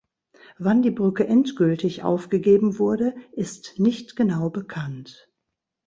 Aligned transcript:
Wann 0.57 0.81
die 0.81 0.89
Brücke 0.89 1.27
endgültig 1.27 2.01
aufgegeben 2.03 2.79
wurde, 2.79 3.13
ist 3.33 3.75
nicht 3.77 4.15
genau 4.15 4.49
bekannt. 4.49 5.31